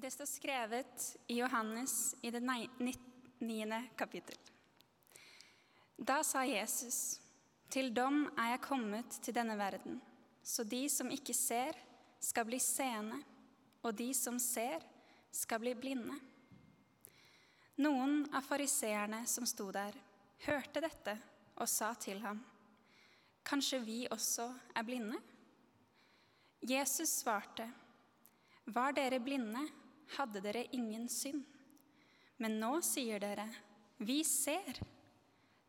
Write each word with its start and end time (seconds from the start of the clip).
Det 0.00 0.10
står 0.10 0.24
skrevet 0.24 1.16
i 1.26 1.38
Johannes 1.38 2.14
i 2.22 2.30
det 2.30 2.40
niende 3.38 3.84
kapittel. 3.96 4.36
Da 5.96 6.20
sa 6.22 6.44
Jesus, 6.46 7.18
til 7.66 7.90
dom 7.94 8.28
er 8.38 8.52
jeg 8.52 8.60
kommet 8.62 9.16
til 9.18 9.34
denne 9.34 9.56
verden, 9.58 9.96
så 10.42 10.62
de 10.62 10.84
som 10.86 11.10
ikke 11.10 11.34
ser, 11.34 11.74
skal 12.22 12.46
bli 12.46 12.60
seende, 12.62 13.18
og 13.82 13.96
de 13.98 14.06
som 14.14 14.38
ser, 14.38 14.86
skal 15.34 15.64
bli 15.64 15.74
blinde. 15.74 16.14
Noen 17.82 18.22
av 18.30 18.46
fariseerne 18.46 19.24
som 19.26 19.50
sto 19.50 19.66
der, 19.74 19.98
hørte 20.46 20.84
dette 20.84 21.16
og 21.58 21.66
sa 21.66 21.90
til 21.98 22.22
ham, 22.22 22.38
Kanskje 23.42 23.82
vi 23.82 23.98
også 24.14 24.46
er 24.78 24.86
blinde? 24.86 25.18
Jesus 26.62 27.18
svarte, 27.24 27.66
Var 28.70 28.94
dere 28.94 29.18
blinde, 29.18 29.66
hadde 30.16 30.42
dere 30.44 30.66
ingen 30.76 31.08
synd. 31.12 31.44
Men 32.38 32.58
nå 32.60 32.78
sier 32.86 33.20
dere, 33.22 33.48
Vi 33.98 34.22
ser. 34.24 34.78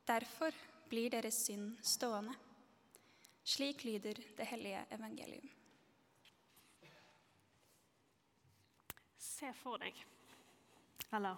Derfor 0.06 0.54
blir 0.90 1.10
deres 1.10 1.46
synd 1.46 1.78
stående. 1.82 2.36
Slik 3.44 3.84
lyder 3.84 4.20
det 4.38 4.46
hellige 4.46 4.84
evangelium. 4.94 5.50
Se 9.18 9.50
for 9.58 9.82
deg, 9.82 9.96
eller 11.16 11.38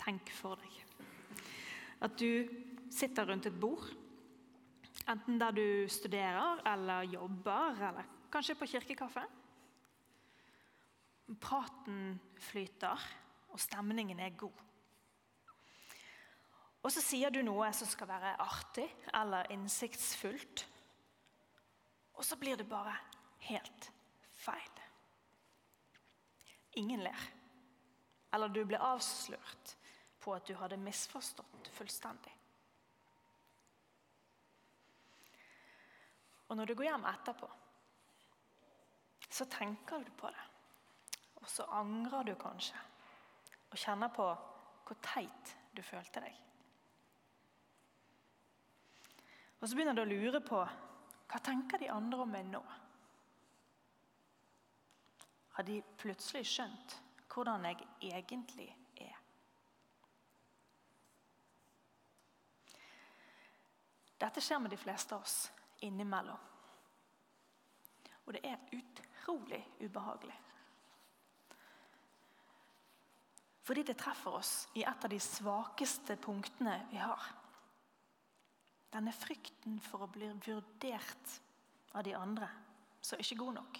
tenk 0.00 0.30
for 0.34 0.58
deg, 0.58 0.78
at 2.02 2.16
du 2.18 2.48
sitter 2.90 3.28
rundt 3.28 3.46
et 3.46 3.60
bord. 3.60 3.84
Enten 5.06 5.38
der 5.38 5.54
du 5.54 5.88
studerer 5.90 6.62
eller 6.72 7.06
jobber, 7.12 7.78
eller 7.90 8.08
kanskje 8.32 8.56
på 8.58 8.70
kirkekaffe. 8.74 9.26
Praten 11.40 12.18
flyter, 12.40 13.08
og 13.52 13.60
stemningen 13.60 14.20
er 14.20 14.36
god. 14.36 14.60
Og 16.82 16.90
så 16.90 17.02
sier 17.04 17.30
du 17.30 17.40
noe 17.46 17.68
som 17.76 17.86
skal 17.86 18.10
være 18.10 18.34
artig 18.42 18.88
eller 19.14 19.50
innsiktsfullt. 19.54 20.64
Og 22.18 22.26
så 22.26 22.36
blir 22.40 22.58
det 22.58 22.66
bare 22.68 22.94
helt 23.46 23.90
feil. 24.34 24.82
Ingen 26.82 27.04
ler. 27.04 27.24
Eller 28.34 28.48
du 28.48 28.64
blir 28.64 28.82
avslørt 28.82 29.76
på 30.22 30.34
at 30.34 30.46
du 30.48 30.54
hadde 30.56 30.80
misforstått 30.80 31.70
fullstendig. 31.76 32.34
Og 36.48 36.56
når 36.56 36.68
du 36.68 36.74
går 36.76 36.90
hjem 36.90 37.04
etterpå, 37.08 37.48
så 39.32 39.46
tenker 39.48 40.02
du 40.04 40.10
på 40.18 40.28
det. 40.28 40.48
Og 41.42 41.50
så 41.50 41.66
angrer 41.74 42.26
du 42.26 42.34
kanskje 42.38 42.78
og 43.72 43.78
kjenner 43.80 44.12
på 44.12 44.24
hvor 44.86 44.98
teit 45.02 45.54
du 45.72 45.80
følte 45.84 46.20
deg. 46.20 46.34
Og 49.62 49.68
så 49.68 49.76
begynner 49.76 49.96
du 49.96 50.02
å 50.02 50.10
lure 50.10 50.42
på 50.44 50.60
hva 51.32 51.40
tenker 51.40 51.80
de 51.80 51.88
andre 51.88 52.24
om 52.24 52.32
meg 52.34 52.48
nå? 52.50 52.60
Har 55.56 55.64
de 55.68 55.78
plutselig 56.00 56.44
skjønt 56.50 56.98
hvordan 57.32 57.64
jeg 57.70 57.86
egentlig 58.10 58.68
er? 59.00 59.16
Dette 64.20 64.44
skjer 64.44 64.60
med 64.62 64.74
de 64.74 64.80
fleste 64.80 65.16
av 65.16 65.24
oss 65.24 65.38
innimellom. 65.82 66.48
Og 68.26 68.36
det 68.36 68.42
er 68.46 68.60
utrolig 68.76 69.62
ubehagelig. 69.80 70.36
Fordi 73.62 73.84
det 73.86 73.98
treffer 73.98 74.34
oss 74.40 74.52
i 74.74 74.82
et 74.82 75.04
av 75.04 75.10
de 75.10 75.20
svakeste 75.22 76.16
punktene 76.22 76.74
vi 76.90 76.98
har. 76.98 77.28
Denne 78.92 79.14
frykten 79.14 79.78
for 79.80 80.04
å 80.04 80.10
bli 80.12 80.28
vurdert 80.44 81.36
av 81.94 82.02
de 82.04 82.16
andre 82.18 82.48
som 83.02 83.20
ikke 83.22 83.38
god 83.38 83.54
nok. 83.60 83.78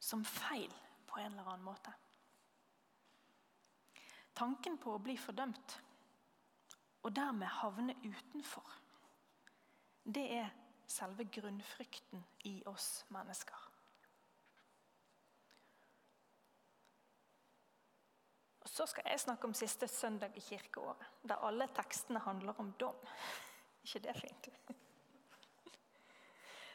Som 0.00 0.24
feil 0.24 0.72
på 1.06 1.20
en 1.20 1.32
eller 1.32 1.52
annen 1.52 1.68
måte. 1.68 1.92
Tanken 4.34 4.80
på 4.82 4.96
å 4.96 5.02
bli 5.02 5.14
fordømt 5.20 5.76
og 7.04 7.12
dermed 7.14 7.46
havne 7.60 7.94
utenfor, 8.00 8.64
det 10.04 10.24
er 10.40 10.48
selve 10.88 11.26
grunnfrykten 11.28 12.24
i 12.48 12.56
oss 12.66 13.04
mennesker. 13.12 13.73
Så 18.74 18.86
skal 18.90 19.06
jeg 19.06 19.20
snakke 19.22 19.46
om 19.46 19.54
siste 19.54 19.86
søndag 19.88 20.34
i 20.34 20.40
kirkeåret, 20.42 21.02
der 21.22 21.42
alle 21.46 21.68
tekstene 21.76 22.18
handler 22.18 22.58
om 22.58 22.72
dom. 22.80 22.96
ikke 23.84 24.02
det 24.08 24.16
fint? 24.18 24.48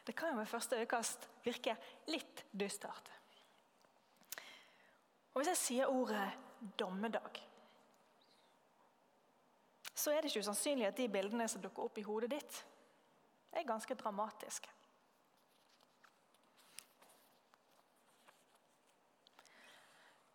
Det 0.06 0.14
kan 0.16 0.32
jo 0.32 0.38
ved 0.38 0.46
første 0.48 0.76
øyekast 0.80 1.28
virke 1.44 1.74
litt 2.08 2.46
dystert. 2.60 3.10
Og 5.34 5.42
Hvis 5.42 5.48
jeg 5.48 5.56
sier 5.56 5.86
ordet 5.86 6.30
'dommedag', 6.78 7.44
så 9.94 10.10
er 10.10 10.20
det 10.20 10.30
ikke 10.30 10.40
usannsynlig 10.40 10.86
at 10.86 10.96
de 10.96 11.08
bildene 11.08 11.48
som 11.48 11.62
dukker 11.62 11.82
opp 11.82 11.98
i 11.98 12.02
hodet 12.02 12.30
ditt, 12.30 12.66
er 13.52 13.68
ganske 13.68 13.94
dramatiske. 13.94 14.68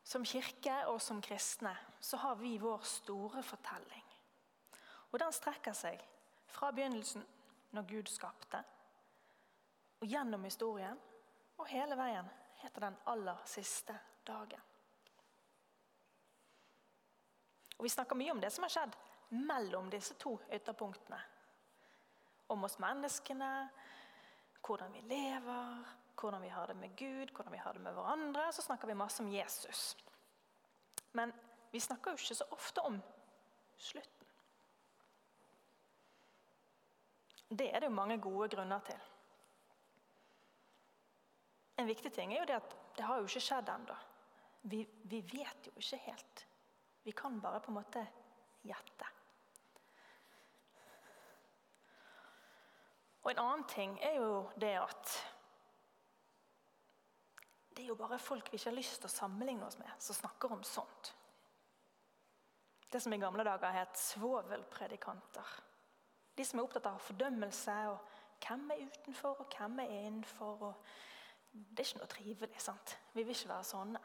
Som 0.06 0.26
kirke 0.26 0.74
og 0.92 1.00
som 1.02 1.22
kristne 1.22 1.74
så 2.00 2.18
har 2.22 2.36
vi 2.38 2.58
vår 2.62 2.84
store 2.86 3.42
fortelling. 3.44 4.04
Og 5.12 5.20
Den 5.20 5.34
strekker 5.34 5.74
seg 5.74 6.02
fra 6.48 6.70
begynnelsen, 6.72 7.26
når 7.72 7.88
Gud 7.90 8.08
skapte, 8.08 8.62
og 10.00 10.08
gjennom 10.08 10.44
historien, 10.44 11.00
og 11.58 11.68
hele 11.68 11.98
veien 11.98 12.28
heter 12.62 12.86
den 12.86 12.98
aller 13.12 13.42
siste 13.50 13.96
dagen. 14.28 14.62
Og 17.78 17.84
Vi 17.84 17.90
snakker 17.90 18.16
mye 18.16 18.32
om 18.32 18.42
det 18.42 18.54
som 18.54 18.64
har 18.64 18.76
skjedd 18.76 18.96
mellom 19.36 19.90
disse 19.92 20.14
to 20.22 20.38
ytterpunktene. 20.54 21.20
Om 22.50 22.64
oss 22.64 22.78
menneskene, 22.80 23.52
hvordan 24.62 24.94
vi 24.94 25.02
lever, 25.10 25.96
hvordan 26.20 26.42
vi 26.42 26.50
har 26.50 26.68
det 26.68 26.76
med 26.80 26.96
Gud, 26.98 27.32
hvordan 27.36 27.54
vi 27.54 27.62
har 27.62 27.74
det 27.74 27.82
med 27.82 27.94
hverandre. 27.94 28.52
Så 28.54 28.62
snakker 28.62 28.88
vi 28.88 28.94
masse 28.94 29.24
om 29.24 29.30
Jesus. 29.30 29.98
Men 31.12 31.34
vi 31.72 31.80
snakker 31.80 32.12
jo 32.12 32.20
ikke 32.20 32.36
så 32.36 32.48
ofte 32.52 32.82
om 32.82 33.02
slutten. 33.78 34.28
Det 37.50 37.68
er 37.70 37.80
det 37.80 37.90
jo 37.90 37.96
mange 37.96 38.18
gode 38.22 38.50
grunner 38.50 38.80
til. 38.80 39.00
En 41.78 41.88
viktig 41.88 42.12
ting 42.14 42.34
er 42.34 42.40
jo 42.40 42.48
det 42.50 42.60
at 42.62 42.76
det 42.98 43.06
har 43.06 43.20
jo 43.20 43.28
ikke 43.28 43.44
skjedd 43.44 43.70
ennå. 43.70 43.96
Vi, 44.72 44.82
vi 45.04 45.20
vet 45.34 45.68
jo 45.68 45.76
ikke 45.78 46.00
helt. 46.08 46.46
Vi 47.04 47.12
kan 47.12 47.42
bare 47.42 47.60
på 47.62 47.72
en 47.72 47.78
måte 47.78 48.08
gjette. 48.66 49.12
Og 53.26 53.32
En 53.32 53.40
annen 53.42 53.64
ting 53.70 53.98
er 54.06 54.20
jo 54.22 54.50
det 54.62 54.76
at 54.78 55.14
det 57.76 57.84
er 57.84 57.92
jo 57.92 58.00
bare 58.00 58.20
folk 58.20 58.48
vi 58.52 58.56
ikke 58.56 58.70
har 58.70 58.78
lyst 58.78 59.02
til 59.02 59.10
å 59.10 59.12
sammenligne 59.12 59.68
oss 59.68 59.78
med, 59.80 59.92
som 60.00 60.16
snakker 60.16 60.54
om 60.56 60.64
sånt. 60.64 61.12
Det 62.92 63.02
som 63.04 63.14
i 63.14 63.20
gamle 63.20 63.44
dager 63.44 63.74
het 63.76 63.98
svovelpredikanter. 64.00 65.56
De 66.36 66.46
som 66.48 66.60
er 66.60 66.68
opptatt 66.68 66.88
av 66.88 67.02
fordømmelse 67.04 67.76
og 67.92 68.14
hvem 68.46 68.70
er 68.72 68.86
utenfor 68.88 69.44
og 69.44 69.58
hvem 69.58 69.82
er 69.84 69.92
innenfor. 69.98 70.72
Det 71.52 71.84
er 71.84 71.90
ikke 71.90 72.02
noe 72.04 72.12
trivelig. 72.12 72.62
sant? 72.64 72.96
Vi 73.14 73.24
vil 73.24 73.36
ikke 73.36 73.52
være 73.52 73.68
sånne. 73.68 74.02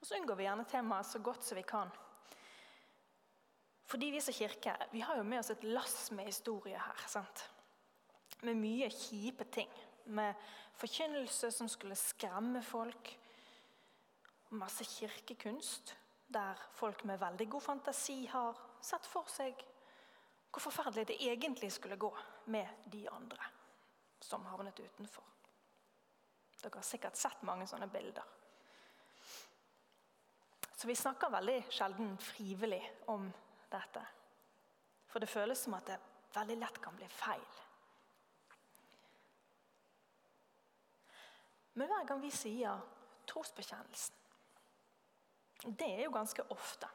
Og 0.00 0.06
Så 0.06 0.18
unngår 0.18 0.38
vi 0.38 0.48
gjerne 0.48 0.66
temaet 0.70 1.06
så 1.06 1.22
godt 1.22 1.44
som 1.44 1.58
vi 1.58 1.66
kan. 1.66 1.90
Fordi 3.86 4.10
vi 4.10 4.20
som 4.20 4.34
kirke 4.34 4.74
vi 4.90 5.00
har 5.00 5.16
jo 5.16 5.22
med 5.22 5.38
oss 5.38 5.50
et 5.54 5.64
lass 5.64 6.10
med 6.10 6.26
historie 6.26 6.78
her. 6.78 7.06
sant? 7.06 7.50
Med 8.42 8.58
mye 8.58 8.90
kjipe 8.90 9.44
ting 9.44 9.70
med 10.06 10.34
forkynnelse 10.76 11.50
som 11.52 11.68
skulle 11.68 11.96
skremme 11.96 12.62
folk. 12.62 13.12
Masse 14.48 14.84
kirkekunst, 14.84 15.96
der 16.26 16.60
folk 16.74 17.04
med 17.04 17.20
veldig 17.20 17.48
god 17.50 17.62
fantasi 17.62 18.24
har 18.30 18.58
sett 18.82 19.06
for 19.06 19.28
seg 19.30 19.64
hvor 20.56 20.70
forferdelig 20.70 21.08
det 21.10 21.16
egentlig 21.20 21.68
skulle 21.72 21.98
gå 22.00 22.08
med 22.46 22.88
de 22.88 23.02
andre 23.12 23.44
som 24.24 24.46
havnet 24.48 24.78
utenfor. 24.80 25.24
Dere 26.62 26.78
har 26.78 26.86
sikkert 26.86 27.18
sett 27.20 27.42
mange 27.44 27.66
sånne 27.68 27.88
bilder. 27.92 28.24
Så 30.76 30.88
vi 30.88 30.96
snakker 30.96 31.32
veldig 31.32 31.58
sjelden 31.72 32.16
frivillig 32.20 32.80
om 33.12 33.28
dette. 33.68 34.02
For 35.08 35.20
det 35.20 35.28
føles 35.28 35.60
som 35.60 35.76
at 35.76 35.92
det 35.92 36.00
veldig 36.34 36.56
lett 36.60 36.80
kan 36.84 36.96
bli 36.96 37.08
feil. 37.12 37.44
Men 41.76 41.90
hver 41.92 42.06
gang 42.08 42.22
vi 42.22 42.30
sier 42.32 42.80
trosbekjennelsen, 43.28 44.14
det 45.66 45.88
er 45.88 46.04
jo 46.06 46.12
ganske 46.14 46.44
ofte, 46.52 46.88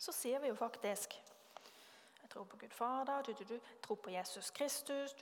så 0.00 0.14
sier 0.16 0.40
vi 0.40 0.48
jo 0.50 0.56
faktisk 0.58 1.18
Jeg 2.22 2.30
tror 2.30 2.44
på 2.46 2.56
Gud 2.56 2.70
Fader, 2.70 3.22
du, 3.26 3.32
du, 3.32 3.44
du, 3.44 3.70
tror 3.82 3.96
på 3.96 4.10
Jesus 4.10 4.50
Kristus 4.54 5.16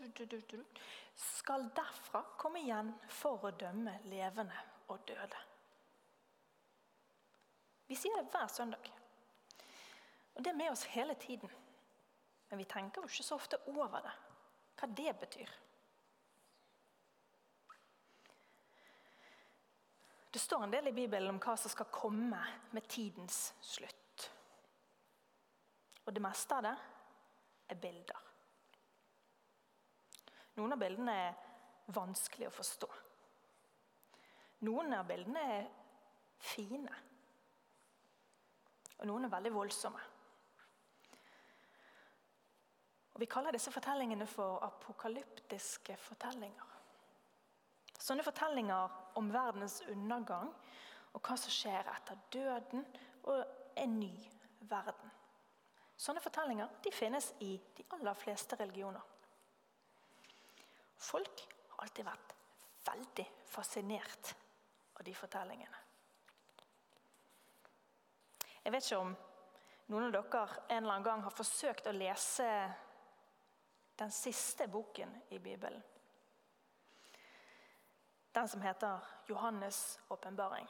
Skal 1.16 1.70
derfra 1.74 2.20
komme 2.36 2.60
igjen 2.60 2.92
for 3.08 3.48
å 3.48 3.50
dømme 3.50 3.94
levende 4.04 4.60
og 4.92 5.00
døde. 5.08 5.40
Vi 7.88 7.96
sier 7.96 8.20
det 8.20 8.28
hver 8.32 8.46
søndag. 8.52 8.90
Og 10.34 10.44
Det 10.44 10.52
er 10.52 10.60
med 10.60 10.70
oss 10.70 10.84
hele 10.84 11.14
tiden. 11.14 11.50
Men 12.50 12.58
vi 12.58 12.64
tenker 12.64 13.02
jo 13.02 13.08
ikke 13.08 13.24
så 13.24 13.34
ofte 13.34 13.58
over 13.66 14.00
det, 14.04 14.12
hva 14.78 14.88
det 15.00 15.16
betyr. 15.20 15.56
Det 20.30 20.38
står 20.38 20.64
en 20.64 20.70
del 20.70 20.88
i 20.88 20.92
Bibelen 20.92 21.30
om 21.32 21.40
hva 21.40 21.56
som 21.56 21.72
skal 21.72 21.88
komme 21.92 22.40
med 22.76 22.88
tidens 22.88 23.52
slutt. 23.64 24.28
Og 26.04 26.14
det 26.14 26.22
meste 26.24 26.56
av 26.56 26.64
det 26.64 26.74
er 27.68 27.80
bilder. 27.80 28.24
Noen 30.58 30.74
av 30.74 30.80
bildene 30.80 31.14
er 31.14 31.34
vanskelig 31.94 32.48
å 32.48 32.54
forstå. 32.54 32.88
Noen 34.68 34.96
av 34.96 35.06
bildene 35.08 35.42
er 35.54 35.68
fine. 36.42 36.94
Og 38.98 39.06
noen 39.06 39.28
er 39.28 39.34
veldig 39.36 39.52
voldsomme. 39.54 40.06
Og 43.14 43.20
Vi 43.22 43.30
kaller 43.30 43.54
disse 43.54 43.72
fortellingene 43.74 44.26
for 44.30 44.60
apokalyptiske 44.66 45.96
fortellinger. 45.98 46.67
Sånne 47.98 48.22
fortellinger 48.22 48.94
om 49.18 49.30
verdens 49.34 49.80
undergang 49.90 50.50
og 51.12 51.22
hva 51.22 51.36
som 51.40 51.52
skjer 51.52 51.88
etter 51.92 52.18
døden 52.32 52.84
og 53.26 53.42
en 53.78 53.96
ny 53.98 54.12
verden. 54.70 55.14
Sånne 55.98 56.22
fortellinger 56.22 56.78
de 56.84 56.92
finnes 56.94 57.32
i 57.42 57.56
de 57.76 57.86
aller 57.96 58.18
fleste 58.18 58.58
religioner. 58.60 59.02
Folk 60.98 61.42
har 61.72 61.86
alltid 61.86 62.06
vært 62.06 62.34
veldig 62.86 63.26
fascinert 63.50 64.34
av 64.98 65.04
de 65.06 65.14
fortellingene. 65.14 65.84
Jeg 68.62 68.74
vet 68.74 68.86
ikke 68.86 69.02
om 69.02 69.12
noen 69.88 70.08
av 70.08 70.14
dere 70.14 70.62
en 70.68 70.82
eller 70.82 70.94
annen 70.94 71.06
gang 71.06 71.22
har 71.24 71.34
forsøkt 71.34 71.86
å 71.88 71.94
lese 71.96 72.48
den 73.98 74.10
siste 74.14 74.68
boken 74.70 75.14
i 75.34 75.38
Bibelen. 75.42 75.82
Den 78.38 78.48
som 78.48 78.60
heter 78.60 78.98
'Johannes' 79.26 80.00
åpenbaring'. 80.10 80.68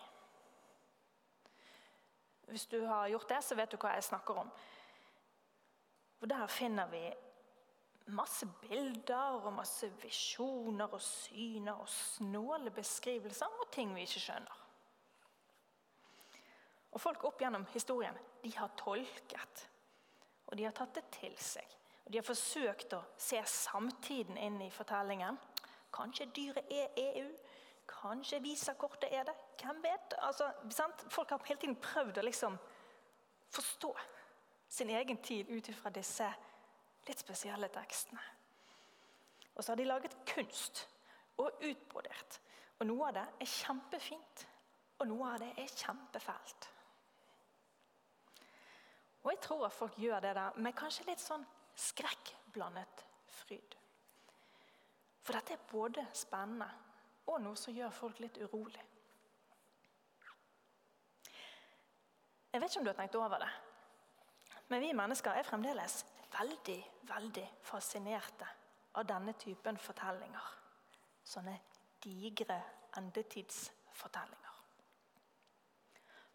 Hvis 2.41 2.67
du 2.67 2.87
har 2.87 3.09
gjort 3.09 3.29
det, 3.29 3.45
så 3.45 3.55
vet 3.55 3.73
du 3.73 3.77
hva 3.77 3.89
jeg 3.89 4.05
snakker 4.05 4.35
om. 4.35 4.51
Og 6.21 6.31
Der 6.31 6.47
finner 6.47 6.87
vi 6.87 7.15
masse 8.07 8.47
bilder 8.61 9.45
og 9.45 9.53
masse 9.53 9.91
visjoner 10.03 10.87
og 10.93 11.01
syner 11.01 11.73
og 11.73 11.89
snåle 11.89 12.71
beskrivelser 12.71 13.47
og 13.61 13.71
ting 13.73 13.95
vi 13.95 14.01
ikke 14.01 14.21
skjønner. 14.21 14.65
Og 16.93 17.01
Folk 17.01 17.25
opp 17.25 17.41
gjennom 17.41 17.67
historien 17.67 18.17
de 18.45 18.57
har 18.57 18.71
tolket, 18.77 19.69
og 20.47 20.59
de 20.59 20.65
har 20.65 20.73
tatt 20.73 20.95
det 20.95 21.05
til 21.11 21.37
seg. 21.37 21.77
Og 22.07 22.13
De 22.13 22.19
har 22.19 22.25
forsøkt 22.25 22.93
å 22.93 23.05
se 23.19 23.43
samtiden 23.45 24.37
inn 24.37 24.63
i 24.63 24.71
fortellingen. 24.71 25.39
Kanskje 25.93 26.31
dyret 26.37 26.73
er 26.73 26.89
EU? 26.97 27.29
Kanskje 27.89 28.43
visakortet 28.45 29.13
er 29.13 29.25
det? 29.25 29.35
Hvem 29.63 29.83
vet? 29.83 30.15
Altså, 30.19 30.53
Folk 31.09 31.31
har 31.31 31.43
hele 31.47 31.61
tiden 31.61 31.77
prøvd 31.83 32.19
å 32.19 32.27
liksom 32.27 32.59
forstå 33.51 33.95
sin 34.69 34.91
egen 34.91 35.23
tid 35.25 35.49
ut 35.49 35.69
ifra 35.69 35.91
disse 35.91 36.29
litt 37.09 37.21
spesielle 37.21 37.71
tekstene. 37.73 38.21
Og 39.57 39.65
så 39.65 39.73
har 39.73 39.81
de 39.81 39.89
laget 39.89 40.17
kunst 40.29 40.85
og 41.41 41.63
utbrodert. 41.65 42.41
Og 42.79 42.87
noe 42.87 43.09
av 43.09 43.17
det 43.17 43.25
er 43.43 43.51
kjempefint, 43.51 44.45
og 44.99 45.09
noe 45.11 45.33
av 45.33 45.41
det 45.43 45.49
er 45.59 45.73
kjempefælt. 45.73 46.69
Og 49.25 49.33
jeg 49.33 49.41
tror 49.43 49.65
at 49.67 49.75
folk 49.75 49.99
gjør 49.99 50.21
det 50.23 50.35
der 50.39 50.61
med 50.63 50.77
kanskje 50.79 51.09
litt 51.09 51.23
sånn 51.23 51.43
skrekkblandet 51.79 53.03
fryd. 53.41 53.75
For 55.27 55.37
dette 55.37 55.57
er 55.57 55.67
både 55.73 56.07
spennende 56.17 56.69
og 57.29 57.43
noe 57.45 57.59
som 57.61 57.77
gjør 57.77 57.93
folk 57.95 58.21
litt 58.25 58.39
urolig. 58.41 58.85
Jeg 62.53 62.63
vet 62.63 62.71
ikke 62.73 62.81
om 62.81 62.87
du 62.87 62.91
har 62.91 62.99
tenkt 62.99 63.19
over 63.21 63.43
det, 63.45 63.51
men 64.73 64.81
vi 64.83 64.95
mennesker 64.97 65.37
er 65.37 65.47
fremdeles 65.47 66.01
veldig, 66.33 66.79
veldig 67.09 67.45
fascinerte 67.65 68.49
av 68.99 69.07
denne 69.09 69.35
typen 69.41 69.79
fortellinger. 69.81 70.55
Sånne 71.29 71.55
digre 72.03 72.57
endetidsfortellinger. 72.97 74.55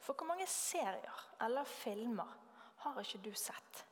For 0.03 0.17
hvor 0.19 0.27
mange 0.27 0.47
serier 0.51 1.25
eller 1.41 1.67
filmer 1.69 2.37
har 2.83 2.99
ikke 3.01 3.21
du 3.23 3.31
sett 3.39 3.85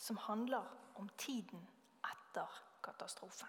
som 0.00 0.18
handler 0.26 0.64
om 0.96 1.08
tiden 1.20 1.62
etter 2.08 2.62
katastrofen? 2.84 3.48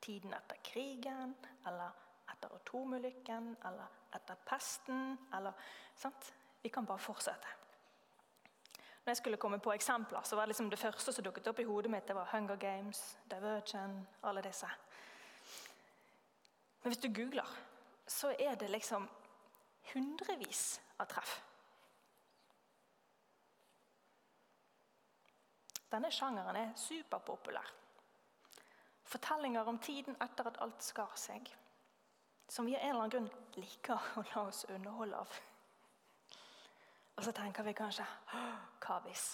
Tiden 0.00 0.34
etter 0.34 0.56
krigen, 0.64 1.34
eller 1.66 1.90
etter 2.32 2.54
atomulykken, 2.54 3.56
eller 3.64 3.86
etter 4.14 4.38
pesten, 4.46 5.18
eller 5.34 5.52
sant? 5.96 6.34
Vi 6.62 6.68
kan 6.68 6.86
bare 6.86 6.98
fortsette. 6.98 7.48
Når 9.04 9.10
jeg 9.10 9.16
skulle 9.16 9.36
komme 9.36 9.58
på 9.58 9.72
eksempler, 9.72 10.22
så 10.22 10.36
var 10.36 10.42
det 10.42 10.48
liksom 10.48 10.70
det 10.70 10.78
første 10.78 11.12
som 11.12 11.24
dukket 11.24 11.46
opp 11.48 11.60
i 11.60 11.64
hodet 11.64 11.90
mitt, 11.90 12.08
det 12.08 12.16
var 12.16 12.28
Hunger 12.32 12.56
Games, 12.56 13.18
Divergent, 13.30 14.08
alle 14.22 14.42
disse. 14.42 14.68
Men 16.82 16.92
hvis 16.92 17.02
du 17.02 17.08
googler, 17.14 17.56
så 18.06 18.34
er 18.38 18.54
det 18.54 18.70
liksom 18.70 19.08
hundrevis 19.94 20.80
av 20.98 21.08
treff. 21.08 21.38
Denne 25.88 26.10
sjangeren 26.12 26.56
er 26.56 26.72
superpopulær. 26.76 27.77
Fortellinger 29.08 29.68
om 29.68 29.78
tiden 29.78 30.16
etter 30.20 30.50
at 30.50 30.58
alt 30.60 30.82
skar 30.84 31.14
seg. 31.16 31.48
Som 32.48 32.66
vi 32.66 32.76
av 32.76 32.82
en 32.82 32.90
eller 32.90 33.00
annen 33.00 33.12
grunn 33.12 33.60
liker 33.60 34.10
å 34.20 34.24
la 34.34 34.42
oss 34.48 34.64
underholde 34.68 35.16
av. 35.16 35.38
Og 37.16 37.24
så 37.24 37.32
tenker 37.32 37.64
vi 37.66 37.74
kanskje 37.76 38.04
Hva 38.84 38.98
hvis? 39.06 39.24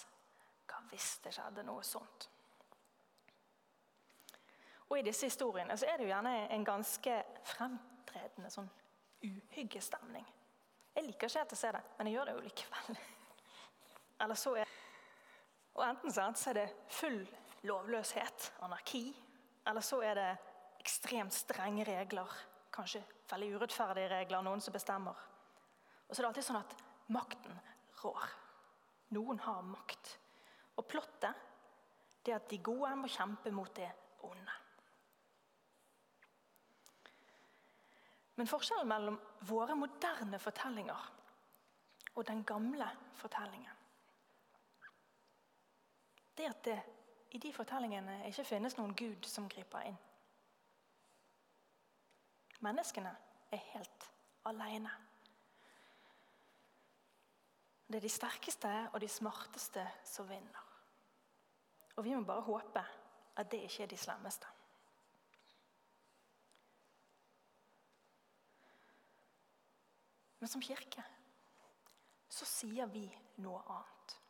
Hva 0.71 0.79
hvis 0.91 1.09
det 1.25 1.35
skjedde 1.35 1.67
noe 1.67 1.83
sånt? 1.85 2.29
Og 4.89 4.99
I 4.99 5.05
disse 5.05 5.27
historiene 5.27 5.77
så 5.79 5.89
er 5.89 5.99
det 5.99 6.07
jo 6.07 6.13
gjerne 6.13 6.33
en 6.55 6.65
ganske 6.67 7.19
fremtredende 7.51 8.51
sånn 8.53 8.71
uhyggestemning. 9.25 10.27
Jeg 10.95 11.07
liker 11.09 11.27
ikke 11.27 11.41
helt 11.41 11.55
å 11.57 11.59
se 11.59 11.71
det, 11.75 11.83
men 11.99 12.07
jeg 12.07 12.15
gjør 12.15 12.29
det 12.29 12.35
jo 12.37 12.45
likevel. 12.45 12.99
Eller 14.23 14.39
så 14.39 14.55
er 14.61 14.71
Og 15.75 15.83
Enten 15.83 16.13
så 16.15 16.51
er 16.53 16.61
det 16.61 16.69
full 16.87 17.25
lovløshet, 17.67 18.53
anarki, 18.63 19.09
eller 19.67 19.85
så 19.85 20.01
er 20.05 20.19
det 20.19 20.31
ekstremt 20.81 21.35
strenge 21.35 21.85
regler. 21.89 22.31
Kanskje 22.75 23.05
veldig 23.31 23.55
urettferdige 23.57 24.11
regler, 24.13 24.43
noen 24.45 24.61
som 24.61 24.75
bestemmer. 24.75 25.21
Og 26.09 26.13
så 26.13 26.21
er 26.21 26.25
det 26.25 26.31
alltid 26.33 26.47
sånn 26.49 26.61
at 26.61 26.75
makten 27.15 27.61
rår. 28.03 28.27
Noen 29.15 29.41
har 29.45 29.63
makt. 29.67 30.17
Og 30.77 30.87
plottet 30.91 31.45
det 32.25 32.33
er 32.33 32.41
at 32.41 32.51
de 32.51 32.59
gode 32.65 32.91
må 32.97 33.09
kjempe 33.13 33.53
mot 33.53 33.73
det 33.77 33.91
onde. 34.25 34.59
Men 38.35 38.51
forskjellen 38.51 38.91
mellom 38.91 39.21
våre 39.47 39.77
moderne 39.79 40.41
fortellinger 40.43 41.11
og 42.15 42.27
den 42.27 42.43
gamle 42.47 42.89
fortellingen 43.21 43.85
det 46.35 46.47
er 46.47 46.51
at 46.51 46.65
det 46.67 46.79
i 47.35 47.39
de 47.39 47.51
fortellingene 47.53 48.21
ikke 48.29 48.45
finnes 48.47 48.77
noen 48.79 48.95
gud 48.95 49.27
som 49.27 49.49
griper 49.51 49.89
inn. 49.89 49.97
Menneskene 52.63 53.11
er 53.53 53.65
helt 53.73 54.07
alene. 54.47 54.93
Det 57.91 57.99
er 57.99 58.07
de 58.07 58.13
sterkeste 58.13 58.71
og 58.93 59.01
de 59.03 59.11
smarteste 59.11 59.83
som 60.07 60.31
vinner. 60.31 60.71
Og 61.97 62.07
vi 62.07 62.15
må 62.15 62.23
bare 62.27 62.47
håpe 62.47 62.87
at 63.37 63.51
det 63.51 63.65
ikke 63.67 63.83
er 63.83 63.91
de 63.91 63.99
slemmeste. 63.99 64.47
Men 70.39 70.49
som 70.49 70.63
kirke 70.63 71.03
så 72.29 72.47
sier 72.47 72.87
vi 72.91 73.07
noe 73.43 73.63
annet. 73.71 74.21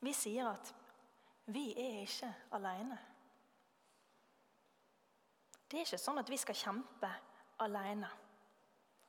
Vi 0.00 0.12
sier 0.16 0.48
at 0.50 0.72
vi 1.46 1.70
er 1.78 2.00
ikke 2.02 2.32
alene. 2.56 2.98
Det 5.66 5.78
er 5.78 5.86
ikke 5.86 5.98
sånn 5.98 6.18
at 6.22 6.30
vi 6.30 6.38
skal 6.38 6.58
kjempe 6.58 7.10
alene 7.62 8.08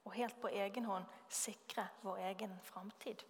og 0.08 0.14
helt 0.16 0.38
på 0.42 0.52
egen 0.54 0.86
hånd 0.88 1.06
sikre 1.30 1.88
vår 2.06 2.22
egen 2.30 2.54
framtid. 2.70 3.24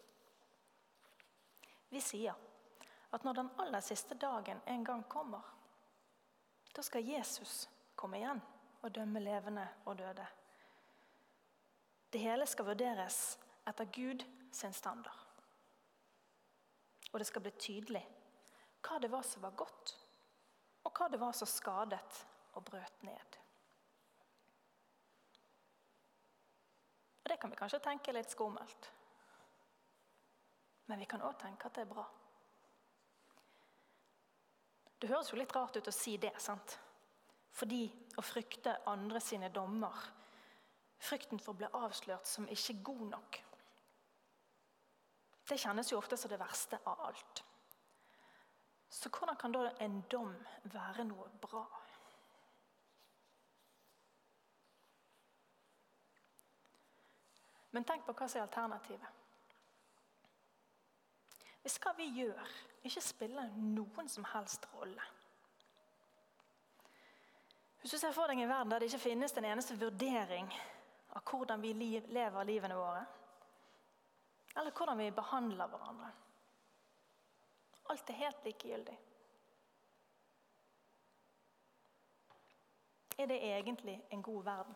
Vi 1.90 2.02
sier 2.04 2.36
at 3.16 3.24
når 3.24 3.40
den 3.40 3.54
aller 3.64 3.84
siste 3.84 4.16
dagen 4.20 4.60
en 4.68 4.84
gang 4.86 5.04
kommer, 5.10 5.44
da 6.76 6.84
skal 6.84 7.08
Jesus 7.08 7.66
komme 7.96 8.20
igjen 8.20 8.42
og 8.84 8.94
dømme 8.94 9.24
levende 9.24 9.66
og 9.86 9.98
døde. 9.98 10.28
Det 12.14 12.22
hele 12.22 12.46
skal 12.48 12.68
vurderes 12.68 13.38
etter 13.68 13.88
Gud 13.92 14.24
sin 14.52 14.74
standard. 14.74 15.24
Og 17.12 17.20
det 17.20 17.28
skal 17.28 17.42
bli 17.42 17.52
tydelig 17.60 18.04
hva 18.86 19.00
det 19.02 19.10
var 19.12 19.26
som 19.26 19.42
var 19.42 19.56
godt, 19.58 19.94
og 20.86 20.94
hva 20.94 21.10
det 21.12 21.20
var 21.22 21.34
som 21.36 21.50
skadet 21.50 22.22
og 22.56 22.64
brøt 22.66 23.04
ned. 23.04 23.40
Og 27.24 27.30
Det 27.30 27.40
kan 27.42 27.52
vi 27.52 27.60
kanskje 27.60 27.84
tenke 27.84 28.14
litt 28.16 28.32
skummelt. 28.32 28.92
Men 30.88 31.00
vi 31.04 31.06
kan 31.06 31.24
òg 31.28 31.36
tenke 31.42 31.68
at 31.68 31.76
det 31.76 31.84
er 31.84 31.92
bra. 31.92 32.06
Det 34.98 35.10
høres 35.12 35.30
jo 35.34 35.38
litt 35.38 35.54
rart 35.54 35.76
ut 35.76 35.90
å 35.92 35.94
si 35.94 36.16
det, 36.18 36.32
sant? 36.42 36.78
Fordi 37.54 37.84
å 38.18 38.24
frykte 38.24 38.78
andre 38.90 39.20
sine 39.22 39.50
dommer, 39.54 39.98
frykten 40.98 41.42
for 41.44 41.54
å 41.54 41.60
bli 41.60 41.70
avslørt 41.78 42.26
som 42.26 42.48
ikke 42.50 42.80
god 42.88 43.04
nok, 43.12 43.42
det 45.48 45.60
kjennes 45.62 45.92
jo 45.92 46.00
ofte 46.00 46.18
som 46.20 46.32
det 46.32 46.40
verste 46.42 46.80
av 46.84 47.06
alt. 47.08 47.44
Så 48.90 49.10
hvordan 49.10 49.36
kan 49.36 49.52
da 49.52 49.70
en 49.84 50.02
dom 50.12 50.34
være 50.64 51.04
noe 51.08 51.28
bra? 51.42 51.66
Men 57.76 57.86
tenk 57.86 58.08
på 58.08 58.16
hva 58.16 58.26
som 58.26 58.42
er 58.42 58.48
alternativet. 58.48 59.24
Hvis 61.62 61.76
hva 61.84 61.92
vi 61.98 62.08
gjør, 62.16 62.52
ikke 62.88 63.04
spiller 63.04 63.52
noen 63.60 64.08
som 64.10 64.26
helst 64.32 64.66
rolle. 64.74 65.04
Hvis 67.82 67.92
du 67.92 67.98
ser 68.00 68.16
for 68.16 68.32
deg 68.32 68.40
en 68.42 68.50
verden 68.50 68.72
der 68.72 68.82
det 68.82 68.90
ikke 68.90 69.04
finnes 69.10 69.36
en 69.38 69.46
eneste 69.52 69.76
vurdering 69.80 70.48
av 71.16 71.28
hvordan 71.28 71.62
vi 71.62 71.74
lever 71.76 72.48
livene 72.48 72.80
våre, 72.80 73.04
eller 74.56 74.74
hvordan 74.74 74.98
vi 74.98 75.12
behandler 75.14 75.70
hverandre 75.70 76.10
Alt 77.90 78.10
er 78.10 78.14
helt 78.14 78.44
likegyldig. 78.46 78.98
Er 83.18 83.26
det 83.26 83.40
egentlig 83.44 84.02
en 84.12 84.22
god 84.24 84.44
verden? 84.44 84.76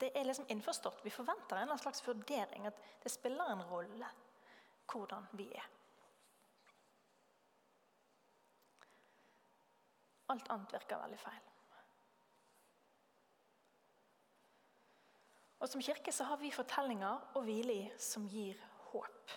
Det 0.00 0.10
er 0.14 0.24
liksom 0.24 0.46
innforstått. 0.48 1.04
Vi 1.04 1.10
forventer 1.10 1.56
en 1.56 1.78
slags 1.78 2.02
vurdering. 2.08 2.66
At 2.66 2.74
det 3.02 3.12
spiller 3.12 3.52
en 3.52 3.62
rolle 3.62 4.08
hvordan 4.90 5.26
vi 5.32 5.46
er. 5.54 5.68
Alt 10.28 10.50
annet 10.50 10.72
virker 10.72 10.98
veldig 10.98 11.18
feil. 11.20 11.42
Og 15.60 15.68
Som 15.68 15.82
kirke 15.82 16.12
så 16.12 16.24
har 16.28 16.36
vi 16.36 16.50
fortellinger 16.52 17.36
å 17.38 17.40
hvile 17.44 17.72
i 17.72 17.84
som 17.98 18.26
gir 18.28 18.58
håp. 18.94 19.34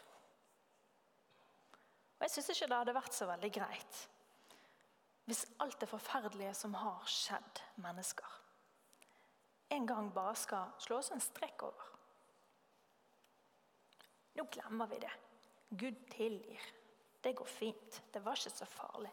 Og 2.18 2.26
Jeg 2.26 2.34
syns 2.34 2.50
ikke 2.54 2.70
det 2.72 2.80
hadde 2.82 2.96
vært 2.98 3.18
så 3.18 3.28
veldig 3.30 3.52
greit 3.60 4.06
hvis 5.28 5.44
alt 5.60 5.76
det 5.82 5.90
forferdelige 5.92 6.54
som 6.56 6.72
har 6.80 7.02
skjedd 7.12 7.60
mennesker, 7.84 8.36
en 9.76 9.88
gang 9.90 10.08
bare 10.16 10.38
skal 10.40 10.70
slås 10.80 11.12
en 11.12 11.20
strekk 11.20 11.66
over. 11.68 11.90
Nå 14.40 14.46
glemmer 14.54 14.88
vi 14.88 15.02
det. 15.04 15.12
Gud 15.70 16.00
tilgir. 16.14 16.64
Det 17.20 17.34
går 17.36 17.50
fint. 17.52 18.02
Det 18.14 18.22
var 18.24 18.40
ikke 18.40 18.54
så 18.56 18.66
farlig. 18.72 19.12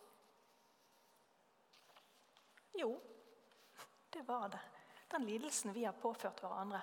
Jo, 2.79 2.93
det 4.15 4.23
var 4.29 4.49
det. 4.55 4.61
Den 5.11 5.27
lidelsen 5.27 5.75
vi 5.75 5.85
har 5.85 5.99
påført 5.99 6.41
hverandre, 6.43 6.83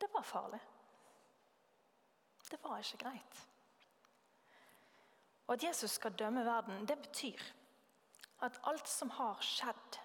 det 0.00 0.08
var 0.12 0.24
farlig. 0.24 0.60
Det 2.54 2.62
var 2.62 2.78
ikke 2.78 3.02
greit. 3.04 3.44
Og 5.46 5.54
At 5.54 5.64
Jesus 5.64 5.90
skal 5.90 6.14
dømme 6.18 6.44
verden, 6.44 6.88
det 6.88 6.98
betyr 6.98 7.42
at 8.42 8.60
alt 8.64 8.88
som 8.88 9.10
har 9.10 9.40
skjedd, 9.42 9.98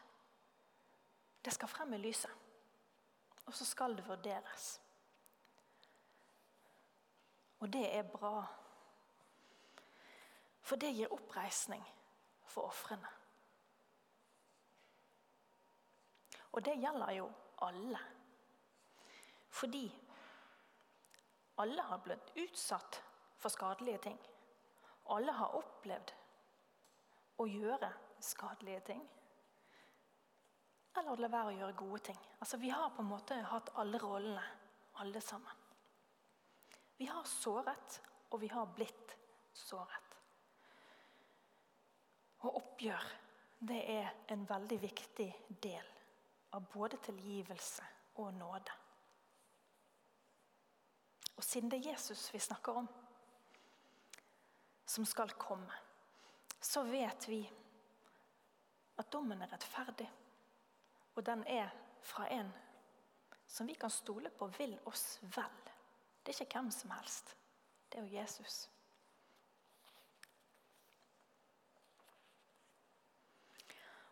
det 1.46 1.53
skal 1.53 1.68
frem 1.68 1.94
i 1.94 1.98
lyset 1.98 2.32
og 3.50 3.56
så 3.56 3.65
skal 3.65 3.96
det 3.98 4.08
vurderes. 4.08 4.82
Og 7.60 7.74
det 7.74 7.96
er 7.96 8.03
bra. 8.03 8.46
For 10.62 10.77
det 10.77 10.91
gir 10.94 11.13
oppreisning 11.13 11.82
for 12.46 12.70
ofrene. 12.70 13.10
Og 16.51 16.62
det 16.65 16.77
gjelder 16.77 17.12
jo 17.18 17.32
alle. 17.65 18.00
Fordi 19.50 19.88
alle 21.59 21.81
har 21.81 22.01
blitt 22.03 22.31
utsatt 22.35 23.01
for 23.39 23.51
skadelige 23.53 24.03
ting. 24.07 24.19
Alle 25.15 25.33
har 25.35 25.55
opplevd 25.59 26.13
å 27.39 27.47
gjøre 27.47 27.89
skadelige 28.23 28.83
ting 28.91 29.07
eller 30.99 31.21
la 31.21 31.29
være 31.31 31.51
å 31.51 31.57
gjøre 31.57 31.77
gode 31.79 31.99
ting. 32.09 32.19
Altså, 32.39 32.57
Vi 32.57 32.69
har 32.69 32.89
på 32.89 33.01
en 33.01 33.09
måte 33.09 33.35
hatt 33.51 33.71
alle 33.75 33.99
rollene, 34.01 34.43
alle 34.99 35.21
sammen. 35.21 35.55
Vi 36.97 37.05
har 37.05 37.23
såret, 37.23 38.01
og 38.31 38.41
vi 38.41 38.47
har 38.47 38.65
blitt 38.75 39.15
såret. 39.53 40.17
Og 42.39 42.55
oppgjør, 42.55 43.05
det 43.59 43.79
er 43.91 44.11
en 44.27 44.45
veldig 44.49 44.81
viktig 44.81 45.29
del 45.63 45.87
av 46.55 46.67
både 46.73 46.97
tilgivelse 46.97 47.83
og 48.15 48.33
nåde. 48.33 48.75
Og 51.39 51.43
siden 51.43 51.72
det 51.72 51.77
er 51.79 51.93
Jesus 51.93 52.34
vi 52.34 52.39
snakker 52.43 52.81
om, 52.81 52.88
som 54.86 55.05
skal 55.08 55.31
komme, 55.39 55.72
så 56.60 56.84
vet 56.84 57.27
vi 57.31 57.39
at 59.00 59.08
dommen 59.13 59.39
er 59.41 59.53
rettferdig. 59.53 60.10
Og 61.15 61.24
den 61.24 61.46
er 61.48 61.72
fra 62.03 62.27
en 62.36 62.51
som 63.48 63.72
vi 63.72 63.79
kan 63.79 63.89
stole 63.89 64.29
på 64.36 64.51
vil 64.60 64.75
oss 64.91 65.22
vel. 65.22 65.63
Det 66.19 66.36
er 66.36 66.43
ikke 66.43 66.60
hvem 66.60 66.72
som 66.75 66.91
helst. 66.91 67.31
Det 67.88 68.01
er 68.01 68.03
jo 68.03 68.19
Jesus. 68.19 68.69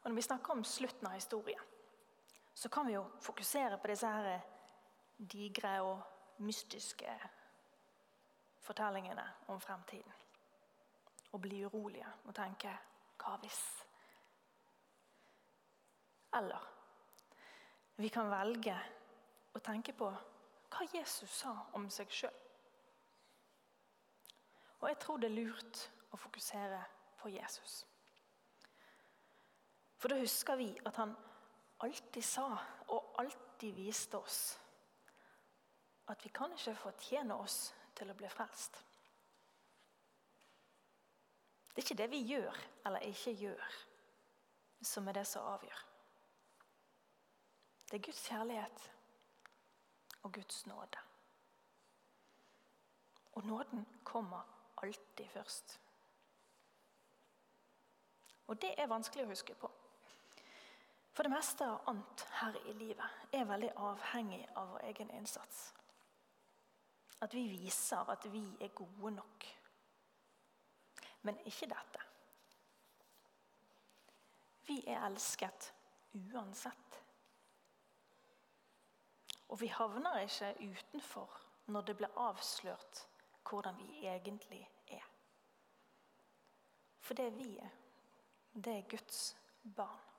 Og 0.01 0.09
Når 0.09 0.15
vi 0.15 0.29
snakker 0.31 0.51
om 0.55 0.63
slutten 0.63 1.07
av 1.07 1.19
historien, 1.19 1.73
så 2.53 2.69
kan 2.69 2.87
vi 2.87 2.95
jo 2.95 3.09
fokusere 3.19 3.77
på 3.77 3.91
disse 3.91 4.07
her 4.07 4.39
digre 5.19 5.81
og 5.83 6.13
mystiske 6.37 7.19
fortellingene 8.59 9.33
om 9.47 9.61
fremtiden. 9.61 10.13
Og 11.31 11.41
bli 11.41 11.65
urolige 11.65 12.07
og 12.25 12.35
tenke 12.35 12.77
'hva 13.17 13.37
hvis'? 13.37 13.85
Eller 16.33 16.73
vi 17.97 18.07
kan 18.07 18.29
velge 18.29 18.79
å 19.53 19.59
tenke 19.59 19.93
på 19.93 20.09
hva 20.71 20.87
Jesus 20.93 21.29
sa 21.29 21.55
om 21.73 21.89
seg 21.89 22.09
sjøl. 22.09 22.33
Og 24.79 24.89
jeg 24.89 24.99
tror 24.99 25.17
det 25.17 25.31
er 25.31 25.35
lurt 25.35 25.91
å 26.11 26.17
fokusere 26.17 26.83
på 27.17 27.29
Jesus. 27.29 27.85
For 29.97 30.07
da 30.07 30.19
husker 30.19 30.55
vi 30.55 30.69
at 30.85 30.95
han 30.95 31.15
alltid 31.79 32.23
sa 32.23 32.57
og 32.87 33.15
alltid 33.17 33.73
viste 33.73 34.17
oss 34.17 34.59
at 36.07 36.25
vi 36.25 36.29
kan 36.29 36.53
ikke 36.55 36.75
fortjene 36.75 37.35
oss 37.35 37.73
til 37.97 38.11
å 38.11 38.15
bli 38.17 38.29
frelst. 38.31 38.79
Det 41.67 41.83
er 41.83 41.85
ikke 41.85 41.99
det 41.99 42.09
vi 42.11 42.23
gjør 42.25 42.61
eller 42.87 43.05
ikke 43.05 43.35
gjør, 43.37 43.73
som 44.81 45.07
er 45.07 45.19
det 45.19 45.25
som 45.29 45.45
avgjør. 45.45 45.83
Det 47.87 47.99
er 47.99 48.05
Guds 48.07 48.23
kjærlighet 48.27 48.87
og 50.23 50.33
Guds 50.33 50.65
nåde. 50.67 51.03
Og 53.37 53.45
nåden 53.45 53.85
kommer 54.03 54.41
alltid 54.81 55.27
først. 55.29 55.79
Og 58.47 58.61
det 58.61 58.73
er 58.77 58.89
vanskelig 58.89 59.25
å 59.25 59.29
huske 59.29 59.55
på. 59.59 59.69
For 61.13 61.25
det 61.25 61.33
meste 61.33 61.65
av 61.65 61.87
annet 61.89 62.23
her 62.39 62.57
i 62.69 62.73
livet 62.77 63.33
er 63.33 63.47
veldig 63.49 63.71
avhengig 63.81 64.43
av 64.55 64.73
vår 64.75 64.83
egen 64.89 65.13
innsats. 65.17 65.73
At 67.21 67.33
vi 67.33 67.47
viser 67.47 68.09
at 68.09 68.27
vi 68.31 68.43
er 68.61 68.67
gode 68.67 69.11
nok. 69.11 69.45
Men 71.21 71.39
ikke 71.45 71.69
dette. 71.71 72.03
Vi 74.67 74.83
er 74.87 75.05
elsket 75.07 75.73
uansett. 76.13 77.03
Og 79.47 79.61
vi 79.61 79.67
havner 79.67 80.19
ikke 80.19 80.53
utenfor 80.59 81.41
når 81.67 81.81
det 81.81 81.97
blir 81.97 82.19
avslørt 82.19 83.07
hvordan 83.49 83.77
vi 83.79 84.07
egentlig 84.07 84.69
er. 84.87 85.07
For 86.99 87.13
det 87.13 87.31
vi 87.37 87.57
er, 87.57 87.69
det 88.53 88.73
er 88.77 88.89
Guds 88.89 89.37
barn. 89.75 90.16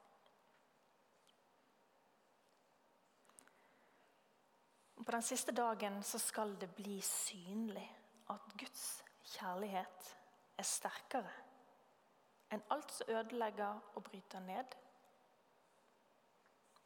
På 5.09 5.12
den 5.12 5.23
siste 5.23 5.53
dagen 5.53 6.03
så 6.03 6.19
skal 6.19 6.50
det 6.61 6.69
bli 6.77 7.00
synlig 7.00 7.87
at 8.29 8.50
Guds 8.61 9.05
kjærlighet 9.25 10.11
er 10.61 10.67
sterkere 10.69 11.31
enn 12.53 12.61
alt 12.77 12.93
som 12.93 13.15
ødelegger 13.15 13.79
og 13.97 14.05
bryter 14.05 14.45
ned. 14.45 14.77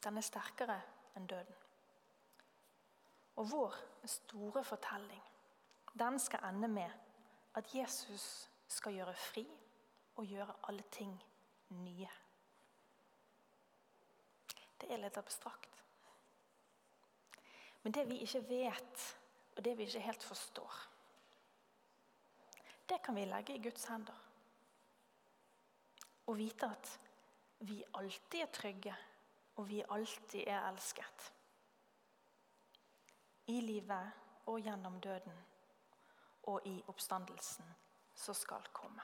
Den 0.07 0.23
er 0.23 0.27
sterkere 0.29 0.79
enn 1.19 1.27
døden. 1.27 1.59
Og 3.43 3.51
vår 3.51 3.83
store 4.07 4.63
fortelling, 4.71 5.27
den 5.99 6.23
skal 6.23 6.47
ende 6.53 6.71
med 6.71 6.95
at 7.59 7.75
Jesus 7.75 8.49
skal 8.69 9.01
gjøre 9.01 9.19
fri 9.19 9.49
og 10.15 10.31
gjøre 10.31 10.61
alle 10.69 10.87
ting 10.95 11.19
nye. 11.83 12.15
Det 14.79 14.95
er 14.95 15.09
litt 15.09 15.19
abstrakt. 15.19 15.82
Men 17.83 17.93
det 17.93 18.05
vi 18.09 18.21
ikke 18.23 18.43
vet, 18.49 19.05
og 19.57 19.65
det 19.65 19.77
vi 19.79 19.87
ikke 19.87 20.01
helt 20.01 20.23
forstår, 20.23 20.75
det 22.89 23.03
kan 23.03 23.17
vi 23.17 23.25
legge 23.25 23.55
i 23.55 23.63
Guds 23.63 23.85
hender. 23.85 24.19
Og 26.27 26.37
vite 26.39 26.67
at 26.67 26.99
vi 27.59 27.83
alltid 27.95 28.41
er 28.41 28.53
trygge, 28.53 28.97
og 29.57 29.69
vi 29.69 29.83
alltid 29.89 30.45
er 30.47 30.69
elsket. 30.69 31.33
I 33.47 33.61
livet 33.61 34.13
og 34.47 34.61
gjennom 34.61 35.01
døden, 35.01 35.39
og 36.43 36.67
i 36.67 36.83
oppstandelsen 36.87 37.75
som 38.15 38.35
skal 38.35 38.67
komme. 38.73 39.03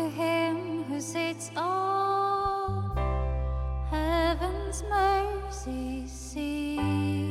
To 0.00 0.08
Him 0.10 0.84
who 0.84 1.00
sits 1.00 1.50
on 1.56 2.96
heaven's 3.90 4.82
mercy 4.88 6.06
seat. 6.06 7.29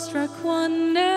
struck 0.00 0.30
one 0.42 0.94
nerve. 0.94 1.09